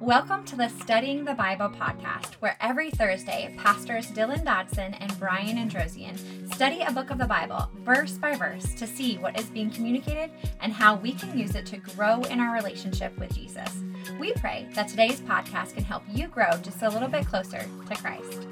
Welcome 0.00 0.44
to 0.46 0.56
the 0.56 0.68
Studying 0.68 1.24
the 1.24 1.32
Bible 1.32 1.70
podcast, 1.70 2.34
where 2.34 2.58
every 2.60 2.90
Thursday, 2.90 3.54
pastors 3.56 4.10
Dylan 4.10 4.44
Dodson 4.44 4.92
and 4.92 5.18
Brian 5.18 5.56
Androsian 5.56 6.52
study 6.52 6.82
a 6.82 6.92
book 6.92 7.10
of 7.10 7.16
the 7.16 7.24
Bible 7.24 7.70
verse 7.78 8.12
by 8.12 8.34
verse 8.34 8.74
to 8.74 8.86
see 8.86 9.16
what 9.16 9.40
is 9.40 9.46
being 9.46 9.70
communicated 9.70 10.30
and 10.60 10.70
how 10.70 10.96
we 10.96 11.12
can 11.12 11.38
use 11.38 11.54
it 11.54 11.64
to 11.66 11.78
grow 11.78 12.20
in 12.24 12.40
our 12.40 12.52
relationship 12.54 13.18
with 13.18 13.34
Jesus. 13.34 13.82
We 14.20 14.34
pray 14.34 14.68
that 14.74 14.88
today's 14.88 15.20
podcast 15.20 15.72
can 15.74 15.84
help 15.84 16.02
you 16.12 16.28
grow 16.28 16.50
just 16.62 16.82
a 16.82 16.90
little 16.90 17.08
bit 17.08 17.26
closer 17.26 17.64
to 17.88 17.94
Christ. 17.96 18.46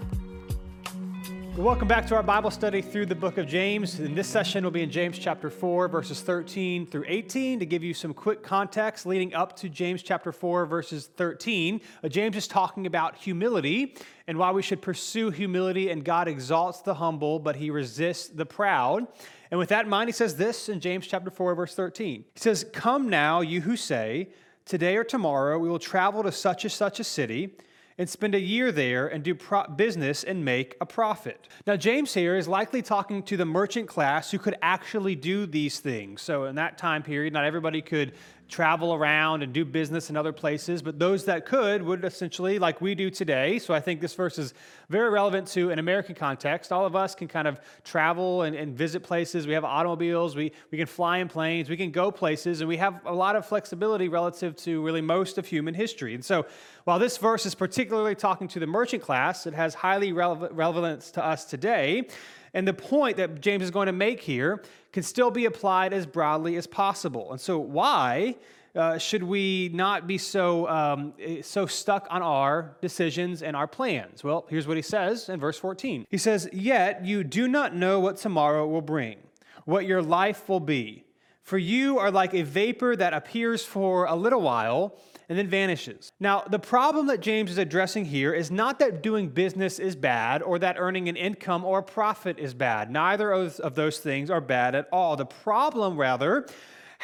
Welcome 1.56 1.86
back 1.86 2.04
to 2.08 2.16
our 2.16 2.22
Bible 2.24 2.50
study 2.50 2.82
through 2.82 3.06
the 3.06 3.14
book 3.14 3.38
of 3.38 3.46
James. 3.46 4.00
In 4.00 4.16
this 4.16 4.26
session, 4.26 4.64
we'll 4.64 4.72
be 4.72 4.82
in 4.82 4.90
James 4.90 5.16
chapter 5.20 5.48
4, 5.48 5.86
verses 5.86 6.20
13 6.20 6.84
through 6.84 7.04
18. 7.06 7.60
To 7.60 7.64
give 7.64 7.84
you 7.84 7.94
some 7.94 8.12
quick 8.12 8.42
context 8.42 9.06
leading 9.06 9.34
up 9.34 9.54
to 9.58 9.68
James 9.68 10.02
chapter 10.02 10.32
4, 10.32 10.66
verses 10.66 11.06
13, 11.16 11.80
uh, 12.02 12.08
James 12.08 12.36
is 12.36 12.48
talking 12.48 12.86
about 12.86 13.14
humility 13.14 13.96
and 14.26 14.36
why 14.36 14.50
we 14.50 14.62
should 14.62 14.82
pursue 14.82 15.30
humility, 15.30 15.90
and 15.90 16.04
God 16.04 16.26
exalts 16.26 16.80
the 16.80 16.94
humble, 16.94 17.38
but 17.38 17.54
he 17.54 17.70
resists 17.70 18.26
the 18.26 18.44
proud. 18.44 19.06
And 19.52 19.58
with 19.60 19.68
that 19.68 19.84
in 19.84 19.90
mind, 19.90 20.08
he 20.08 20.12
says 20.12 20.34
this 20.34 20.68
in 20.68 20.80
James 20.80 21.06
chapter 21.06 21.30
4, 21.30 21.54
verse 21.54 21.76
13. 21.76 22.24
He 22.34 22.40
says, 22.40 22.66
Come 22.72 23.08
now, 23.08 23.42
you 23.42 23.60
who 23.60 23.76
say, 23.76 24.30
Today 24.64 24.96
or 24.96 25.04
tomorrow 25.04 25.56
we 25.58 25.68
will 25.68 25.78
travel 25.78 26.24
to 26.24 26.32
such 26.32 26.64
and 26.64 26.72
such 26.72 26.98
a 26.98 27.04
city 27.04 27.54
and 27.98 28.08
spend 28.08 28.34
a 28.34 28.40
year 28.40 28.72
there 28.72 29.06
and 29.06 29.22
do 29.22 29.34
pro- 29.34 29.68
business 29.68 30.24
and 30.24 30.44
make 30.44 30.76
a 30.80 30.86
profit. 30.86 31.48
Now, 31.66 31.76
James 31.76 32.12
here 32.14 32.36
is 32.36 32.48
likely 32.48 32.82
talking 32.82 33.22
to 33.24 33.36
the 33.36 33.44
merchant 33.44 33.88
class 33.88 34.30
who 34.30 34.38
could 34.38 34.56
actually 34.62 35.14
do 35.14 35.46
these 35.46 35.80
things. 35.80 36.20
So, 36.22 36.44
in 36.44 36.56
that 36.56 36.78
time 36.78 37.02
period, 37.02 37.32
not 37.32 37.44
everybody 37.44 37.82
could 37.82 38.12
travel 38.48 38.94
around 38.94 39.42
and 39.42 39.52
do 39.52 39.64
business 39.64 40.10
in 40.10 40.16
other 40.16 40.32
places, 40.32 40.82
but 40.82 40.98
those 40.98 41.24
that 41.24 41.46
could 41.46 41.82
would 41.82 42.04
essentially, 42.04 42.58
like 42.58 42.80
we 42.80 42.94
do 42.94 43.10
today. 43.10 43.58
So 43.58 43.72
I 43.74 43.80
think 43.80 44.00
this 44.00 44.14
verse 44.14 44.38
is 44.38 44.54
very 44.90 45.10
relevant 45.10 45.48
to 45.48 45.70
an 45.70 45.78
American 45.78 46.14
context. 46.14 46.70
All 46.70 46.84
of 46.84 46.94
us 46.94 47.14
can 47.14 47.26
kind 47.26 47.48
of 47.48 47.58
travel 47.84 48.42
and, 48.42 48.54
and 48.54 48.76
visit 48.76 49.02
places. 49.02 49.46
We 49.46 49.54
have 49.54 49.64
automobiles, 49.64 50.36
we, 50.36 50.52
we 50.70 50.78
can 50.78 50.86
fly 50.86 51.18
in 51.18 51.28
planes, 51.28 51.68
we 51.68 51.76
can 51.76 51.90
go 51.90 52.10
places, 52.10 52.60
and 52.60 52.68
we 52.68 52.76
have 52.76 53.00
a 53.06 53.14
lot 53.14 53.34
of 53.34 53.46
flexibility 53.46 54.08
relative 54.08 54.54
to 54.56 54.82
really 54.84 55.00
most 55.00 55.38
of 55.38 55.46
human 55.46 55.74
history. 55.74 56.14
And 56.14 56.24
so 56.24 56.46
while 56.84 56.98
this 56.98 57.16
verse 57.16 57.46
is 57.46 57.54
particularly 57.54 58.14
talking 58.14 58.46
to 58.48 58.60
the 58.60 58.66
merchant 58.66 59.02
class, 59.02 59.46
it 59.46 59.54
has 59.54 59.74
highly 59.74 60.12
relevant, 60.12 60.52
relevance 60.52 61.10
to 61.12 61.24
us 61.24 61.44
today. 61.44 62.08
And 62.54 62.66
the 62.66 62.72
point 62.74 63.16
that 63.16 63.40
James 63.40 63.64
is 63.64 63.70
going 63.70 63.86
to 63.86 63.92
make 63.92 64.20
here 64.20 64.62
can 64.92 65.02
still 65.02 65.30
be 65.30 65.44
applied 65.44 65.92
as 65.92 66.06
broadly 66.06 66.56
as 66.56 66.66
possible. 66.66 67.32
And 67.32 67.40
so, 67.40 67.58
why 67.58 68.36
uh, 68.76 68.98
should 68.98 69.22
we 69.22 69.70
not 69.72 70.06
be 70.06 70.18
so, 70.18 70.68
um, 70.68 71.14
so 71.42 71.66
stuck 71.66 72.06
on 72.10 72.22
our 72.22 72.76
decisions 72.80 73.42
and 73.42 73.56
our 73.56 73.66
plans? 73.66 74.24
Well, 74.24 74.46
here's 74.48 74.66
what 74.66 74.76
he 74.76 74.82
says 74.82 75.28
in 75.28 75.38
verse 75.40 75.58
14. 75.58 76.06
He 76.08 76.18
says, 76.18 76.48
Yet 76.52 77.04
you 77.04 77.24
do 77.24 77.48
not 77.48 77.74
know 77.74 78.00
what 78.00 78.16
tomorrow 78.16 78.66
will 78.66 78.82
bring, 78.82 79.18
what 79.64 79.84
your 79.84 80.02
life 80.02 80.48
will 80.48 80.60
be. 80.60 81.04
For 81.42 81.58
you 81.58 81.98
are 81.98 82.10
like 82.10 82.34
a 82.34 82.42
vapor 82.42 82.96
that 82.96 83.12
appears 83.12 83.64
for 83.64 84.06
a 84.06 84.14
little 84.14 84.40
while 84.40 84.96
and 85.28 85.38
then 85.38 85.48
vanishes. 85.48 86.10
Now, 86.20 86.42
the 86.42 86.58
problem 86.58 87.06
that 87.06 87.20
James 87.20 87.50
is 87.50 87.58
addressing 87.58 88.04
here 88.04 88.32
is 88.32 88.50
not 88.50 88.78
that 88.78 89.02
doing 89.02 89.28
business 89.28 89.78
is 89.78 89.96
bad 89.96 90.42
or 90.42 90.58
that 90.58 90.76
earning 90.78 91.08
an 91.08 91.16
income 91.16 91.64
or 91.64 91.78
a 91.78 91.82
profit 91.82 92.38
is 92.38 92.54
bad. 92.54 92.90
Neither 92.90 93.32
of 93.32 93.74
those 93.74 93.98
things 93.98 94.30
are 94.30 94.40
bad 94.40 94.74
at 94.74 94.88
all. 94.92 95.16
The 95.16 95.26
problem, 95.26 95.96
rather, 95.96 96.46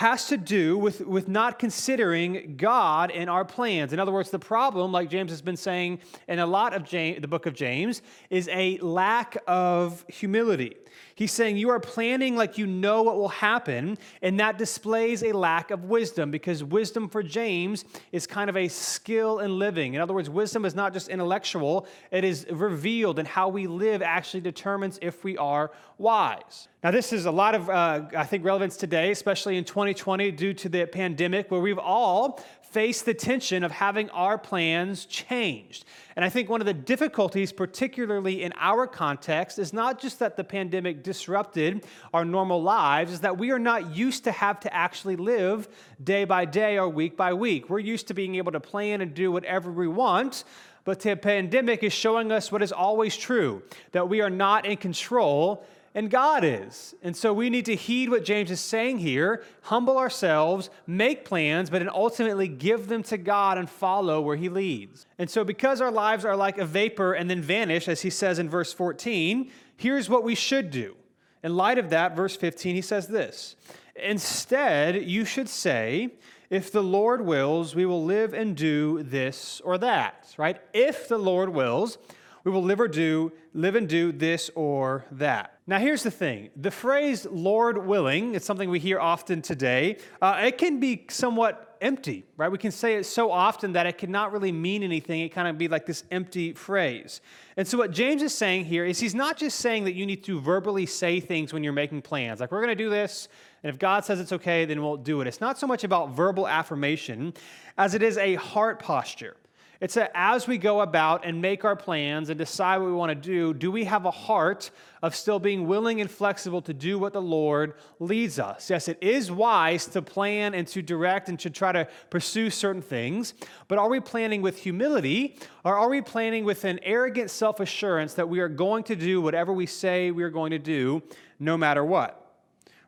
has 0.00 0.28
to 0.28 0.38
do 0.38 0.78
with, 0.78 1.02
with 1.02 1.28
not 1.28 1.58
considering 1.58 2.54
God 2.56 3.10
in 3.10 3.28
our 3.28 3.44
plans. 3.44 3.92
In 3.92 4.00
other 4.00 4.12
words, 4.12 4.30
the 4.30 4.38
problem, 4.38 4.92
like 4.92 5.10
James 5.10 5.30
has 5.30 5.42
been 5.42 5.58
saying 5.58 5.98
in 6.26 6.38
a 6.38 6.46
lot 6.46 6.72
of 6.72 6.84
James, 6.84 7.20
the 7.20 7.28
book 7.28 7.44
of 7.44 7.52
James, 7.52 8.00
is 8.30 8.48
a 8.48 8.78
lack 8.78 9.36
of 9.46 10.02
humility. 10.08 10.74
He's 11.14 11.32
saying 11.32 11.58
you 11.58 11.68
are 11.68 11.78
planning 11.78 12.34
like 12.34 12.56
you 12.56 12.66
know 12.66 13.02
what 13.02 13.16
will 13.16 13.28
happen, 13.28 13.98
and 14.22 14.40
that 14.40 14.56
displays 14.56 15.22
a 15.22 15.32
lack 15.32 15.70
of 15.70 15.84
wisdom 15.84 16.30
because 16.30 16.64
wisdom 16.64 17.10
for 17.10 17.22
James 17.22 17.84
is 18.10 18.26
kind 18.26 18.48
of 18.48 18.56
a 18.56 18.68
skill 18.68 19.40
in 19.40 19.58
living. 19.58 19.92
In 19.92 20.00
other 20.00 20.14
words, 20.14 20.30
wisdom 20.30 20.64
is 20.64 20.74
not 20.74 20.94
just 20.94 21.08
intellectual, 21.08 21.86
it 22.10 22.24
is 22.24 22.46
revealed, 22.50 23.18
and 23.18 23.28
how 23.28 23.50
we 23.50 23.66
live 23.66 24.00
actually 24.00 24.40
determines 24.40 24.98
if 25.02 25.22
we 25.22 25.36
are 25.36 25.70
wise. 25.98 26.68
Now, 26.82 26.90
this 26.90 27.12
is 27.12 27.26
a 27.26 27.30
lot 27.30 27.54
of, 27.54 27.68
uh, 27.68 28.06
I 28.16 28.24
think, 28.24 28.42
relevance 28.42 28.78
today, 28.78 29.10
especially 29.10 29.58
in 29.58 29.64
2020 29.94 30.30
due 30.32 30.54
to 30.54 30.68
the 30.68 30.86
pandemic, 30.86 31.50
where 31.50 31.60
we've 31.60 31.78
all 31.78 32.40
faced 32.62 33.04
the 33.04 33.14
tension 33.14 33.64
of 33.64 33.72
having 33.72 34.08
our 34.10 34.38
plans 34.38 35.04
changed. 35.04 35.84
And 36.14 36.24
I 36.24 36.28
think 36.28 36.48
one 36.48 36.60
of 36.60 36.66
the 36.66 36.74
difficulties, 36.74 37.52
particularly 37.52 38.42
in 38.44 38.52
our 38.56 38.86
context, 38.86 39.58
is 39.58 39.72
not 39.72 40.00
just 40.00 40.20
that 40.20 40.36
the 40.36 40.44
pandemic 40.44 41.02
disrupted 41.02 41.84
our 42.14 42.24
normal 42.24 42.62
lives, 42.62 43.12
is 43.12 43.20
that 43.20 43.38
we 43.38 43.50
are 43.50 43.58
not 43.58 43.96
used 43.96 44.24
to 44.24 44.32
have 44.32 44.60
to 44.60 44.72
actually 44.72 45.16
live 45.16 45.68
day 46.02 46.24
by 46.24 46.44
day 46.44 46.78
or 46.78 46.88
week 46.88 47.16
by 47.16 47.32
week. 47.32 47.68
We're 47.68 47.80
used 47.80 48.06
to 48.08 48.14
being 48.14 48.36
able 48.36 48.52
to 48.52 48.60
plan 48.60 49.00
and 49.00 49.14
do 49.14 49.32
whatever 49.32 49.72
we 49.72 49.88
want. 49.88 50.44
But 50.84 51.00
the 51.00 51.16
pandemic 51.16 51.82
is 51.82 51.92
showing 51.92 52.32
us 52.32 52.50
what 52.50 52.62
is 52.62 52.72
always 52.72 53.16
true 53.16 53.62
that 53.92 54.08
we 54.08 54.20
are 54.20 54.30
not 54.30 54.64
in 54.64 54.76
control 54.76 55.66
and 55.94 56.10
God 56.10 56.44
is. 56.44 56.94
And 57.02 57.16
so 57.16 57.32
we 57.32 57.50
need 57.50 57.64
to 57.66 57.74
heed 57.74 58.10
what 58.10 58.24
James 58.24 58.50
is 58.50 58.60
saying 58.60 58.98
here, 58.98 59.42
humble 59.62 59.98
ourselves, 59.98 60.70
make 60.86 61.24
plans, 61.24 61.68
but 61.68 61.80
then 61.80 61.88
ultimately 61.88 62.46
give 62.46 62.86
them 62.86 63.02
to 63.04 63.18
God 63.18 63.58
and 63.58 63.68
follow 63.68 64.20
where 64.20 64.36
He 64.36 64.48
leads. 64.48 65.06
And 65.18 65.28
so, 65.28 65.42
because 65.42 65.80
our 65.80 65.90
lives 65.90 66.24
are 66.24 66.36
like 66.36 66.58
a 66.58 66.64
vapor 66.64 67.14
and 67.14 67.28
then 67.28 67.42
vanish, 67.42 67.88
as 67.88 68.02
he 68.02 68.10
says 68.10 68.38
in 68.38 68.48
verse 68.48 68.72
14, 68.72 69.50
here's 69.76 70.08
what 70.08 70.22
we 70.22 70.34
should 70.34 70.70
do. 70.70 70.94
In 71.42 71.56
light 71.56 71.78
of 71.78 71.90
that, 71.90 72.14
verse 72.14 72.36
15, 72.36 72.74
he 72.74 72.82
says 72.82 73.08
this 73.08 73.56
Instead, 73.96 75.04
you 75.04 75.24
should 75.24 75.48
say, 75.48 76.10
if 76.50 76.72
the 76.72 76.82
Lord 76.82 77.24
wills, 77.24 77.74
we 77.74 77.86
will 77.86 78.04
live 78.04 78.34
and 78.34 78.56
do 78.56 79.02
this 79.04 79.60
or 79.64 79.78
that, 79.78 80.34
right? 80.36 80.60
If 80.72 81.06
the 81.08 81.18
Lord 81.18 81.50
wills, 81.50 81.98
we 82.44 82.50
will 82.50 82.62
live 82.62 82.80
or 82.80 82.88
do, 82.88 83.32
live 83.52 83.74
and 83.74 83.88
do 83.88 84.12
this 84.12 84.50
or 84.54 85.04
that. 85.12 85.58
Now, 85.66 85.78
here's 85.78 86.02
the 86.02 86.10
thing 86.10 86.50
the 86.56 86.70
phrase 86.70 87.26
Lord 87.30 87.86
willing, 87.86 88.34
it's 88.34 88.46
something 88.46 88.70
we 88.70 88.78
hear 88.78 88.98
often 88.98 89.42
today. 89.42 89.98
Uh, 90.20 90.40
it 90.44 90.58
can 90.58 90.80
be 90.80 91.06
somewhat 91.10 91.76
empty, 91.80 92.24
right? 92.36 92.50
We 92.50 92.58
can 92.58 92.72
say 92.72 92.96
it 92.96 93.04
so 93.04 93.30
often 93.30 93.72
that 93.72 93.86
it 93.86 93.98
cannot 93.98 94.32
really 94.32 94.52
mean 94.52 94.82
anything. 94.82 95.20
It 95.20 95.30
kind 95.30 95.48
of 95.48 95.58
be 95.58 95.68
like 95.68 95.86
this 95.86 96.04
empty 96.10 96.52
phrase. 96.52 97.20
And 97.56 97.66
so, 97.66 97.78
what 97.78 97.90
James 97.90 98.22
is 98.22 98.34
saying 98.34 98.64
here 98.64 98.84
is 98.84 98.98
he's 98.98 99.14
not 99.14 99.36
just 99.36 99.58
saying 99.58 99.84
that 99.84 99.94
you 99.94 100.06
need 100.06 100.24
to 100.24 100.40
verbally 100.40 100.86
say 100.86 101.20
things 101.20 101.52
when 101.52 101.62
you're 101.62 101.72
making 101.72 102.02
plans, 102.02 102.40
like, 102.40 102.50
we're 102.50 102.62
going 102.62 102.76
to 102.76 102.84
do 102.84 102.90
this, 102.90 103.28
and 103.62 103.70
if 103.70 103.78
God 103.78 104.04
says 104.04 104.20
it's 104.20 104.32
okay, 104.32 104.64
then 104.64 104.82
we'll 104.82 104.96
do 104.96 105.20
it. 105.20 105.26
It's 105.26 105.40
not 105.40 105.58
so 105.58 105.66
much 105.66 105.84
about 105.84 106.10
verbal 106.10 106.48
affirmation 106.48 107.34
as 107.76 107.94
it 107.94 108.02
is 108.02 108.16
a 108.16 108.36
heart 108.36 108.78
posture. 108.80 109.36
It's 109.80 109.94
that 109.94 110.12
as 110.14 110.46
we 110.46 110.58
go 110.58 110.82
about 110.82 111.24
and 111.24 111.40
make 111.40 111.64
our 111.64 111.74
plans 111.74 112.28
and 112.28 112.36
decide 112.36 112.78
what 112.78 112.86
we 112.86 112.92
want 112.92 113.10
to 113.10 113.14
do, 113.14 113.54
do 113.54 113.70
we 113.70 113.84
have 113.84 114.04
a 114.04 114.10
heart 114.10 114.70
of 115.00 115.16
still 115.16 115.38
being 115.38 115.66
willing 115.66 116.02
and 116.02 116.10
flexible 116.10 116.60
to 116.62 116.74
do 116.74 116.98
what 116.98 117.14
the 117.14 117.22
Lord 117.22 117.72
leads 117.98 118.38
us? 118.38 118.68
Yes, 118.68 118.88
it 118.88 118.98
is 119.00 119.32
wise 119.32 119.86
to 119.86 120.02
plan 120.02 120.52
and 120.52 120.68
to 120.68 120.82
direct 120.82 121.30
and 121.30 121.40
to 121.40 121.48
try 121.48 121.72
to 121.72 121.88
pursue 122.10 122.50
certain 122.50 122.82
things, 122.82 123.32
but 123.68 123.78
are 123.78 123.88
we 123.88 124.00
planning 124.00 124.42
with 124.42 124.58
humility 124.58 125.38
or 125.64 125.74
are 125.78 125.88
we 125.88 126.02
planning 126.02 126.44
with 126.44 126.64
an 126.64 126.78
arrogant 126.82 127.30
self 127.30 127.58
assurance 127.58 128.12
that 128.14 128.28
we 128.28 128.40
are 128.40 128.50
going 128.50 128.84
to 128.84 128.96
do 128.96 129.22
whatever 129.22 129.50
we 129.50 129.64
say 129.64 130.10
we 130.10 130.22
are 130.22 130.30
going 130.30 130.50
to 130.50 130.58
do 130.58 131.02
no 131.38 131.56
matter 131.56 131.82
what? 131.82 132.16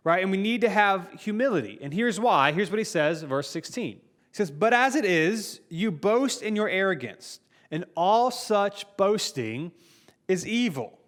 Right? 0.04 0.22
And 0.22 0.30
we 0.30 0.36
need 0.36 0.60
to 0.60 0.68
have 0.68 1.08
humility. 1.18 1.78
And 1.80 1.94
here's 1.94 2.20
why. 2.20 2.52
Here's 2.52 2.70
what 2.70 2.78
he 2.78 2.84
says, 2.84 3.22
verse 3.22 3.48
16. 3.48 3.98
Says, 4.32 4.50
But 4.50 4.72
as 4.72 4.96
it 4.96 5.04
is, 5.04 5.60
you 5.68 5.90
boast 5.90 6.42
in 6.42 6.56
your 6.56 6.68
arrogance, 6.68 7.40
and 7.70 7.84
all 7.94 8.30
such 8.30 8.84
boasting 8.96 9.72
is 10.26 10.46
evil. 10.46 10.98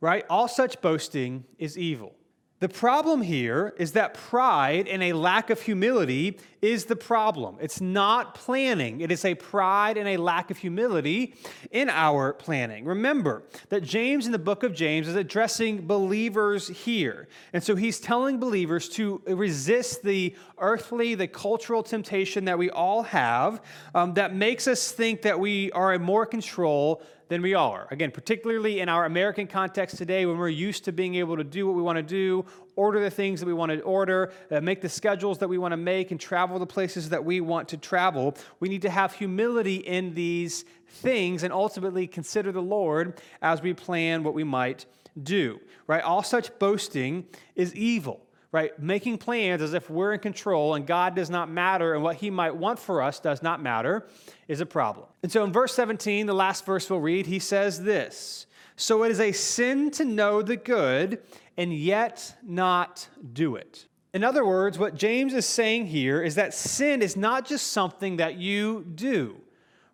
Right? 0.00 0.24
All 0.30 0.48
such 0.48 0.80
boasting 0.80 1.44
is 1.58 1.76
evil. 1.76 2.14
The 2.60 2.68
problem 2.68 3.22
here 3.22 3.72
is 3.78 3.92
that 3.92 4.12
pride 4.12 4.86
and 4.86 5.02
a 5.02 5.14
lack 5.14 5.48
of 5.48 5.62
humility 5.62 6.38
is 6.60 6.84
the 6.84 6.94
problem. 6.94 7.56
It's 7.58 7.80
not 7.80 8.34
planning, 8.34 9.00
it 9.00 9.10
is 9.10 9.24
a 9.24 9.34
pride 9.34 9.96
and 9.96 10.06
a 10.06 10.18
lack 10.18 10.50
of 10.50 10.58
humility 10.58 11.34
in 11.70 11.88
our 11.88 12.34
planning. 12.34 12.84
Remember 12.84 13.44
that 13.70 13.82
James 13.82 14.26
in 14.26 14.32
the 14.32 14.38
book 14.38 14.62
of 14.62 14.74
James 14.74 15.08
is 15.08 15.16
addressing 15.16 15.86
believers 15.86 16.68
here. 16.68 17.28
And 17.54 17.64
so 17.64 17.76
he's 17.76 17.98
telling 17.98 18.38
believers 18.38 18.90
to 18.90 19.22
resist 19.26 20.02
the 20.02 20.36
earthly, 20.58 21.14
the 21.14 21.28
cultural 21.28 21.82
temptation 21.82 22.44
that 22.44 22.58
we 22.58 22.68
all 22.68 23.04
have 23.04 23.62
um, 23.94 24.12
that 24.14 24.34
makes 24.34 24.68
us 24.68 24.92
think 24.92 25.22
that 25.22 25.40
we 25.40 25.72
are 25.72 25.94
in 25.94 26.02
more 26.02 26.26
control 26.26 27.02
than 27.30 27.42
we 27.42 27.54
are. 27.54 27.86
Again, 27.92 28.10
particularly 28.10 28.80
in 28.80 28.88
our 28.88 29.04
American 29.04 29.46
context 29.46 29.96
today, 29.96 30.26
when 30.26 30.36
we're 30.36 30.48
used 30.48 30.84
to 30.86 30.92
being 30.92 31.14
able 31.14 31.36
to 31.36 31.44
do 31.44 31.64
what 31.64 31.76
we 31.76 31.80
want 31.80 31.96
to 31.96 32.02
do, 32.02 32.44
order 32.74 33.00
the 33.00 33.08
things 33.08 33.38
that 33.38 33.46
we 33.46 33.52
want 33.52 33.70
to 33.70 33.80
order, 33.82 34.32
uh, 34.50 34.60
make 34.60 34.80
the 34.80 34.88
schedules 34.88 35.38
that 35.38 35.48
we 35.48 35.56
want 35.56 35.70
to 35.70 35.76
make, 35.76 36.10
and 36.10 36.18
travel 36.18 36.58
the 36.58 36.66
places 36.66 37.08
that 37.10 37.24
we 37.24 37.40
want 37.40 37.68
to 37.68 37.76
travel, 37.76 38.36
we 38.58 38.68
need 38.68 38.82
to 38.82 38.90
have 38.90 39.14
humility 39.14 39.76
in 39.76 40.12
these 40.12 40.64
things 40.88 41.44
and 41.44 41.52
ultimately 41.52 42.08
consider 42.08 42.50
the 42.50 42.60
Lord 42.60 43.20
as 43.40 43.62
we 43.62 43.74
plan 43.74 44.24
what 44.24 44.34
we 44.34 44.42
might 44.42 44.84
do. 45.22 45.60
Right? 45.86 46.02
All 46.02 46.24
such 46.24 46.58
boasting 46.58 47.26
is 47.54 47.72
evil 47.76 48.26
right? 48.52 48.76
Making 48.78 49.18
plans 49.18 49.62
as 49.62 49.74
if 49.74 49.88
we're 49.88 50.12
in 50.12 50.20
control 50.20 50.74
and 50.74 50.86
God 50.86 51.14
does 51.14 51.30
not 51.30 51.50
matter 51.50 51.94
and 51.94 52.02
what 52.02 52.16
He 52.16 52.30
might 52.30 52.54
want 52.54 52.78
for 52.78 53.02
us 53.02 53.20
does 53.20 53.42
not 53.42 53.62
matter 53.62 54.06
is 54.48 54.60
a 54.60 54.66
problem. 54.66 55.06
And 55.22 55.30
so 55.30 55.44
in 55.44 55.52
verse 55.52 55.74
17, 55.74 56.26
the 56.26 56.34
last 56.34 56.66
verse 56.66 56.90
we'll 56.90 57.00
read, 57.00 57.26
he 57.26 57.38
says 57.38 57.82
this 57.82 58.46
So 58.76 59.04
it 59.04 59.12
is 59.12 59.20
a 59.20 59.32
sin 59.32 59.90
to 59.92 60.04
know 60.04 60.42
the 60.42 60.56
good 60.56 61.20
and 61.56 61.72
yet 61.72 62.34
not 62.42 63.08
do 63.32 63.56
it. 63.56 63.86
In 64.12 64.24
other 64.24 64.44
words, 64.44 64.76
what 64.76 64.96
James 64.96 65.34
is 65.34 65.46
saying 65.46 65.86
here 65.86 66.20
is 66.20 66.34
that 66.34 66.52
sin 66.52 67.00
is 67.00 67.16
not 67.16 67.46
just 67.46 67.68
something 67.68 68.16
that 68.16 68.34
you 68.34 68.84
do, 68.96 69.36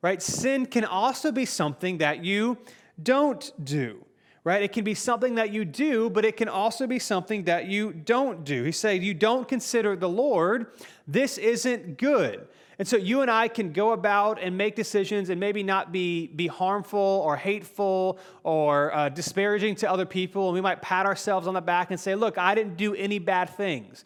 right? 0.01 0.23
Sin 0.23 0.65
can 0.65 0.87
also 0.87 1.31
be 1.31 1.45
something 1.45 1.99
that 1.99 2.25
you 2.25 2.57
don't 3.03 3.53
do 3.63 4.06
right? 4.47 4.63
It 4.63 4.73
can 4.73 4.85
be 4.85 4.95
something 4.95 5.35
that 5.35 5.53
you 5.53 5.65
do, 5.65 6.09
but 6.09 6.25
it 6.25 6.37
can 6.37 6.49
also 6.49 6.87
be 6.87 7.01
something 7.01 7.43
that 7.47 7.67
you 7.67 7.93
don't 7.93 8.45
do. 8.45 8.63
He 8.63 8.71
said, 8.71 9.03
You 9.03 9.13
don't 9.13 9.49
consider 9.49 9.97
the 9.97 10.09
Lord, 10.09 10.69
this 11.09 11.37
isn't 11.37 11.99
good. 11.99 12.47
And 12.79 12.87
so 12.87 12.97
you 12.97 13.23
and 13.23 13.31
I 13.31 13.49
can 13.49 13.73
go 13.73 13.91
about 13.91 14.41
and 14.41 14.57
make 14.57 14.77
decisions 14.77 15.31
and 15.31 15.41
maybe 15.41 15.65
not 15.65 15.91
be, 15.91 16.29
be 16.29 16.47
harmful 16.47 17.01
or 17.01 17.37
hateful 17.37 18.21
or 18.45 18.95
uh, 18.95 19.09
disparaging 19.09 19.75
to 19.77 19.91
other 19.91 20.07
people. 20.07 20.47
And 20.47 20.55
we 20.55 20.61
might 20.61 20.81
pat 20.81 21.07
ourselves 21.07 21.49
on 21.49 21.55
the 21.55 21.61
back 21.61 21.91
and 21.91 21.99
say, 21.99 22.15
Look, 22.15 22.39
I 22.39 22.55
didn't 22.55 22.77
do 22.77 22.95
any 22.95 23.19
bad 23.19 23.51
things. 23.51 24.05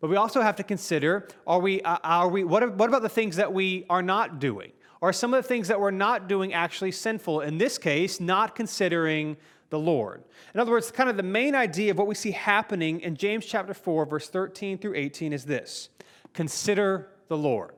But 0.00 0.08
we 0.08 0.16
also 0.16 0.40
have 0.40 0.56
to 0.56 0.64
consider 0.64 1.28
are 1.46 1.60
we, 1.60 1.82
uh, 1.82 1.98
are 2.02 2.28
we 2.28 2.44
what, 2.44 2.76
what 2.76 2.88
about 2.88 3.02
the 3.02 3.10
things 3.10 3.36
that 3.36 3.52
we 3.52 3.84
are 3.90 4.02
not 4.02 4.38
doing? 4.38 4.72
Are 5.02 5.12
some 5.12 5.34
of 5.34 5.42
the 5.42 5.48
things 5.48 5.68
that 5.68 5.78
we're 5.78 5.90
not 5.90 6.28
doing 6.28 6.54
actually 6.54 6.92
sinful? 6.92 7.42
In 7.42 7.58
this 7.58 7.76
case, 7.76 8.20
not 8.20 8.54
considering 8.54 9.36
the 9.72 9.78
Lord. 9.78 10.22
In 10.54 10.60
other 10.60 10.70
words, 10.70 10.90
kind 10.90 11.08
of 11.08 11.16
the 11.16 11.22
main 11.22 11.54
idea 11.54 11.90
of 11.90 11.98
what 11.98 12.06
we 12.06 12.14
see 12.14 12.30
happening 12.30 13.00
in 13.00 13.16
James 13.16 13.46
chapter 13.46 13.72
4, 13.72 14.04
verse 14.04 14.28
13 14.28 14.76
through 14.76 14.94
18 14.94 15.32
is 15.32 15.46
this 15.46 15.88
consider 16.34 17.08
the 17.28 17.36
Lord. 17.36 17.72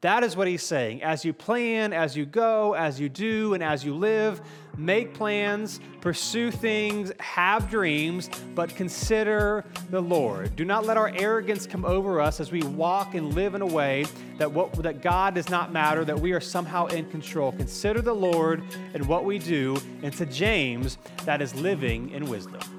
That 0.00 0.22
is 0.22 0.36
what 0.36 0.46
he's 0.46 0.62
saying. 0.62 1.02
As 1.02 1.24
you 1.24 1.32
plan, 1.32 1.92
as 1.92 2.16
you 2.16 2.24
go, 2.24 2.74
as 2.74 3.00
you 3.00 3.08
do, 3.08 3.54
and 3.54 3.64
as 3.64 3.84
you 3.84 3.96
live, 3.96 4.40
make 4.76 5.12
plans, 5.12 5.80
pursue 6.00 6.52
things, 6.52 7.10
have 7.18 7.68
dreams, 7.68 8.30
but 8.54 8.76
consider 8.76 9.64
the 9.90 10.00
Lord. 10.00 10.54
Do 10.54 10.64
not 10.64 10.86
let 10.86 10.96
our 10.96 11.12
arrogance 11.16 11.66
come 11.66 11.84
over 11.84 12.20
us 12.20 12.38
as 12.38 12.52
we 12.52 12.62
walk 12.62 13.16
and 13.16 13.34
live 13.34 13.56
in 13.56 13.62
a 13.62 13.66
way 13.66 14.06
that, 14.36 14.52
what, 14.52 14.72
that 14.84 15.02
God 15.02 15.34
does 15.34 15.48
not 15.48 15.72
matter, 15.72 16.04
that 16.04 16.20
we 16.20 16.30
are 16.30 16.40
somehow 16.40 16.86
in 16.86 17.10
control. 17.10 17.50
Consider 17.50 18.00
the 18.00 18.14
Lord 18.14 18.62
and 18.94 19.04
what 19.08 19.24
we 19.24 19.40
do, 19.40 19.76
and 20.04 20.12
to 20.14 20.26
James, 20.26 20.96
that 21.24 21.42
is 21.42 21.56
living 21.56 22.10
in 22.10 22.26
wisdom. 22.26 22.77